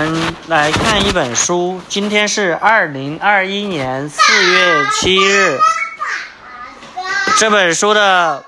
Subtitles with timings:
[0.00, 5.58] 我们来看一本书，今天是二零二一年四月七日。
[7.36, 8.42] 这本书的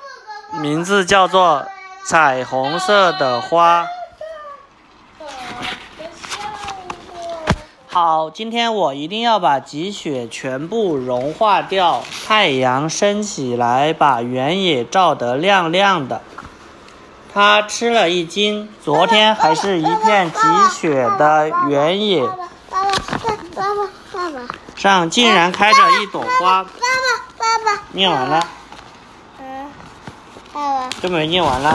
[0.62, 1.67] 名字叫做
[2.09, 3.83] 《彩虹色的花》。
[7.87, 16.23] 好，今天我一定要把积雪全部融化掉，太阳升起来，把原野照得亮亮的。
[17.35, 20.39] 他吃了一惊，昨天还是一片积
[20.75, 22.29] 雪的原野，
[24.77, 26.63] 上竟然开着一朵花。
[26.63, 26.68] 爸爸，
[27.39, 28.46] 爸爸，念完了，
[29.40, 29.71] 嗯，
[30.53, 31.75] 爸爸，根本念完了。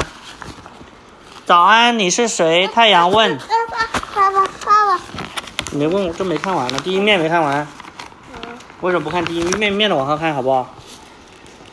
[1.44, 2.68] 早安，你是谁？
[2.68, 3.36] 太阳问。
[3.40, 3.78] 爸爸，
[4.14, 5.00] 爸爸，爸爸，
[5.72, 7.68] 你没问我，这没看完呢，第一面没看完。
[8.82, 9.74] 为什么不看第一面？
[9.74, 10.68] 面的往后看好不好？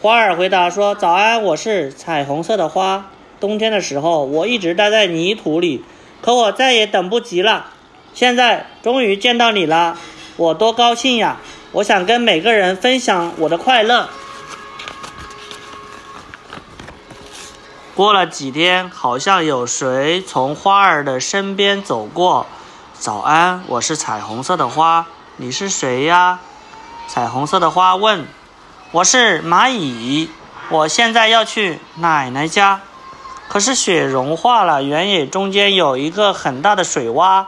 [0.01, 3.05] 花儿回答说：“早安，我是彩虹色的花。
[3.41, 5.84] 冬天的时候，我一直待在泥土里，
[6.20, 7.66] 可我再也等不及了。
[8.15, 9.97] 现在终于见到你了，
[10.37, 11.39] 我多高兴呀！
[11.73, 14.08] 我想跟每个人分享我的快乐。”
[17.95, 22.47] 过了几天，好像有谁从花儿的身边走过。
[22.92, 26.41] 早安，我是彩虹色的花，你是谁呀？
[27.06, 28.27] 彩虹色的花问
[28.91, 30.28] ：“我是蚂蚁，
[30.70, 32.80] 我现在要去奶奶家，
[33.55, 37.47] 可是雪融化了，原野中间有一个很大的水洼，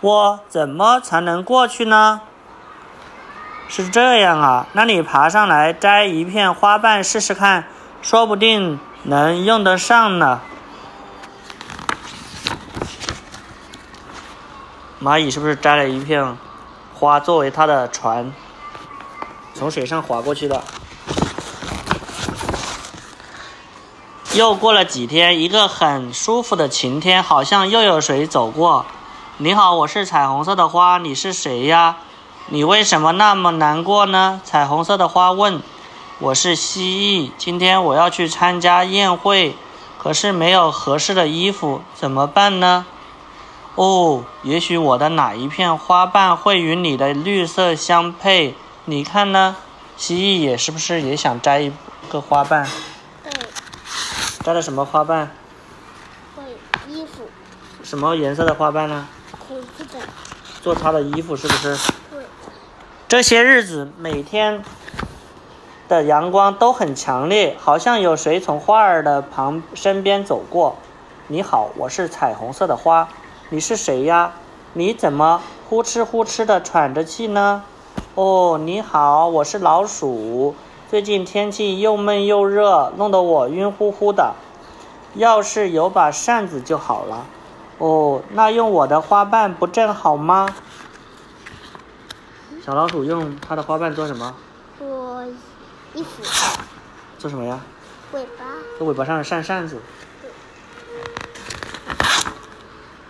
[0.00, 2.22] 我怎么才能过去呢？”
[3.68, 7.66] 是这样啊，那你爬上来摘一片花瓣试试看，
[8.00, 10.40] 说不定能用得上呢。
[15.02, 16.38] 蚂蚁是不是摘了一片
[16.94, 18.32] 花作为它的船，
[19.52, 20.64] 从水上划过去的？
[24.34, 28.86] 又过了几天，一个很舒服的晴天，好像又有谁走过。
[29.36, 31.96] 你好，我是彩虹色的花，你是谁呀？
[32.46, 34.40] 你为什么那么难过呢？
[34.42, 35.60] 彩虹色的花问。
[36.18, 39.54] 我是蜥蜴，今天我要去参加宴会，
[39.98, 42.86] 可是没有合适的衣服，怎么办呢？
[43.74, 48.54] 哦，也许我的哪一片花瓣会与你的绿色相配？
[48.86, 49.56] 你看呢？
[49.98, 51.72] 蜥蜴也是不是也想摘一
[52.08, 52.66] 个花瓣？
[54.42, 55.30] 对，摘了什么花瓣？
[56.36, 56.42] 会
[56.88, 57.28] 衣服，
[57.82, 59.06] 什么颜色的花瓣呢？
[60.60, 61.76] 做它的衣服是不是？
[62.10, 62.24] 对，
[63.08, 64.62] 这些日子每天
[65.88, 70.76] 的阳光都很强烈，好像有谁从花儿的旁身边走过。
[71.28, 73.08] 你好，我是彩虹色的花，
[73.50, 74.32] 你是谁呀？
[74.72, 77.62] 你怎么呼哧呼哧的喘着气呢？
[78.14, 80.54] 哦，你好，我是老鼠。
[80.92, 84.34] 最近天气又闷又热，弄得我晕乎乎的。
[85.14, 87.24] 要是有把扇子就好了。
[87.78, 90.54] 哦，那用我的花瓣不正好吗？
[92.62, 94.34] 小老鼠用它的花瓣做什么？
[94.78, 95.24] 做
[95.94, 96.22] 衣服，
[97.16, 97.58] 做什么呀？
[98.12, 98.44] 尾巴，
[98.78, 99.80] 在尾巴上扇扇子。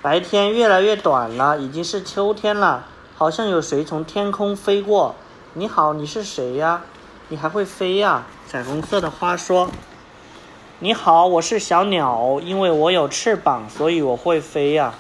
[0.01, 2.87] 白天越来越短了，已经是秋天了。
[3.17, 5.17] 好像有谁从天空飞过。
[5.55, 6.83] 你好，你是谁呀？
[7.33, 8.25] 你还会飞呀？
[8.47, 9.71] 彩虹色的花说
[10.81, 14.93] ：“你好，我是小鸟，因为我有翅膀，所以我会飞呀。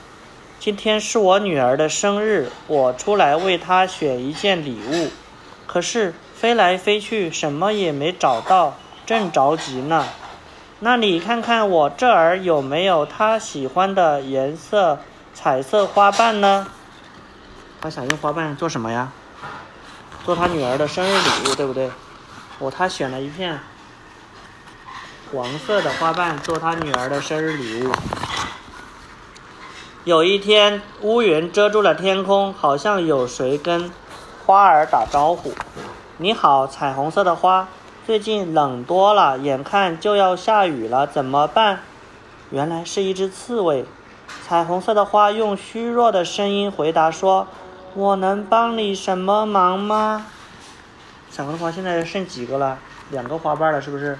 [0.58, 5.10] 今天是我女儿的生日，我出来为她选一件礼物，
[5.66, 10.06] 可是飞来飞去，什么也没找到，正着急呢。
[10.80, 15.00] 那你看看我这儿有没有她喜欢的颜色
[15.34, 16.66] 彩色花瓣呢？
[17.82, 19.12] 她想用花瓣做什么呀？
[20.24, 21.90] 做她女儿的生日礼物，对不对？
[22.58, 23.58] 哦，他选了一片
[25.32, 27.92] 黄色的花瓣做他女儿的生日礼物。
[30.04, 33.90] 有一天，乌云遮住了天空，好像有谁跟
[34.44, 35.54] 花儿打招呼
[36.18, 37.68] ：“你好，彩虹色的花，
[38.04, 41.80] 最近冷多了，眼看就要下雨了，怎么办？”
[42.50, 43.86] 原来是一只刺猬。
[44.44, 47.46] 彩虹色的花用虚弱的声音回答说
[47.94, 50.26] ：“我能帮你什么忙吗？”
[51.32, 52.78] 彩虹花现在剩几个了？
[53.10, 54.18] 两个花瓣了，是不是？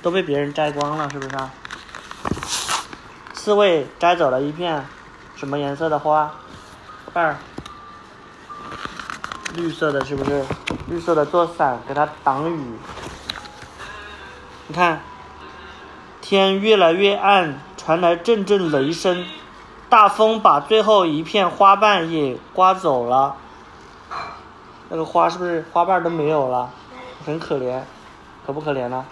[0.00, 1.52] 都被别人摘光了，是不是啊？
[3.34, 4.82] 刺猬摘走了一片
[5.36, 6.34] 什么颜色的花
[7.12, 7.36] 瓣？
[9.54, 10.42] 绿色的，是不是？
[10.88, 12.78] 绿色的做伞，给它挡雨。
[14.66, 15.02] 你看，
[16.22, 19.26] 天越来越暗，传来阵阵雷声。
[19.90, 23.36] 大风把最后一片花瓣也刮走了，
[24.88, 26.70] 那个花是不是花瓣都没有了？
[27.24, 27.80] 很可怜，
[28.46, 29.04] 可不可怜呢？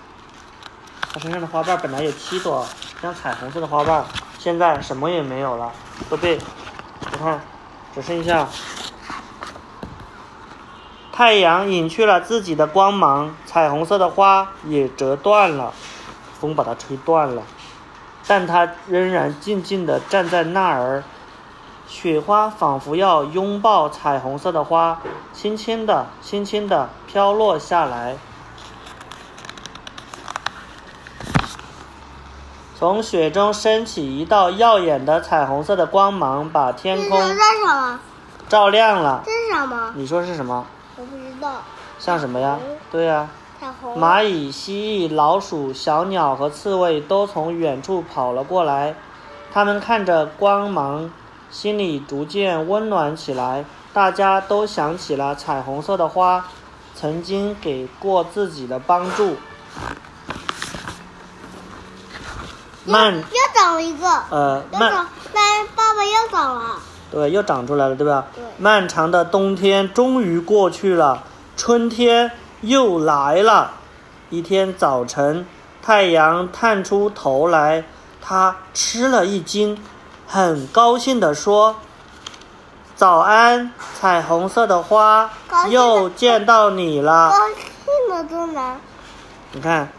[1.12, 2.66] 它身上的花瓣本来有七朵
[3.00, 4.04] 像彩虹色的花瓣，
[4.38, 5.72] 现在什么也没有了，
[6.10, 6.38] 都被
[7.10, 7.40] 你看
[7.94, 8.46] 只剩下
[11.10, 15.72] 太阳隐去了自己的光芒，彩虹色的花也折断了，
[16.38, 17.42] 风把它吹断了，
[18.26, 21.02] 但它仍然静静地站在那儿。
[21.93, 24.99] 雪花仿佛要拥抱彩虹色的花，
[25.35, 28.17] 轻轻地、轻轻地飘落下来。
[32.75, 37.21] 从雪中升起一道耀眼的彩虹色的光芒，把天空？
[38.49, 39.23] 照亮了。
[39.27, 39.93] 这是什么？
[39.94, 40.65] 你说是什么？
[40.97, 41.59] 我不知道。
[41.99, 42.59] 像什么呀？
[42.91, 43.29] 对呀。
[43.99, 48.94] 蚂蚁、蜥蜴、老鼠、小鸟和刺猬都从远处跑了过来，
[49.53, 51.11] 它们看着光芒，
[51.52, 53.64] 心里逐渐温暖起来。
[53.93, 56.46] 大家都想起了彩虹色的花
[56.96, 59.37] 曾经给过自己的帮助。
[62.84, 63.22] 慢又
[63.54, 64.08] 长了一个。
[64.31, 66.81] 呃漫又长，那爸爸又长了。
[67.10, 68.26] 对，又长出来了，对吧？
[68.34, 71.22] 对漫长的冬天终于过去了，
[71.56, 72.32] 春天
[72.62, 73.72] 又来了。
[74.31, 75.46] 一天早晨，
[75.82, 77.84] 太阳探出头来，
[78.22, 79.78] 他吃了一惊，
[80.26, 81.76] 很高兴地说
[82.96, 85.30] ：“早安，彩虹色的花
[85.69, 87.30] 又见到你了。
[87.30, 88.80] 高兴的多难。
[89.52, 89.90] 你看，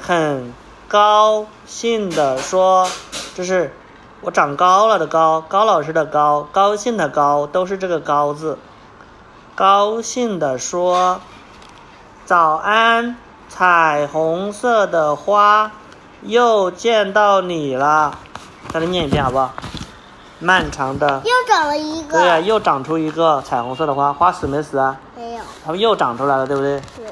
[0.00, 0.54] 很
[0.88, 2.88] 高兴地说，
[3.34, 3.74] 这是
[4.22, 8.58] 我长高了的高，高老师的高，高兴的高，都是这个高字。
[9.54, 11.20] 高兴地说，
[12.24, 13.16] 早安，
[13.48, 15.72] 彩虹色的花，
[16.22, 18.18] 又见到你了。
[18.72, 19.52] 再来念一遍好不好？
[20.38, 22.18] 漫长的，又长了一个。
[22.18, 24.96] 对呀、又长出一个彩虹色的花，花死没死啊？
[25.16, 25.40] 没有。
[25.64, 26.78] 它们又长出来了，对不对？
[26.96, 27.06] 对。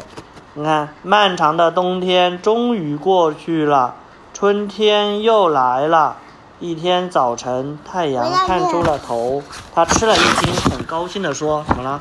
[0.54, 3.94] 你看，漫长的冬天终于过去了，
[4.34, 6.18] 春天又来了。
[6.60, 9.42] 一天早晨，太阳探出了头，
[9.74, 12.00] 它吃了一惊，很高兴地说：“怎么了？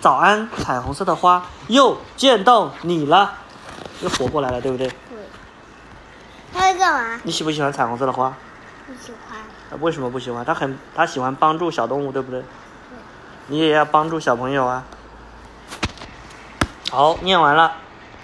[0.00, 3.32] 早安，彩虹色的花，又见到你了，
[4.02, 4.88] 又活过来了，对不对？
[4.88, 4.96] 对。
[6.52, 7.20] 他在干嘛？
[7.22, 8.32] 你喜不喜欢彩虹色的花？
[8.86, 9.40] 不喜欢。
[9.70, 10.44] 呃为什么不喜欢？
[10.44, 12.42] 他很，他喜欢帮助小动物，对不对？
[13.48, 14.84] 你也要帮助小朋友啊。
[16.90, 17.76] 好，念完了。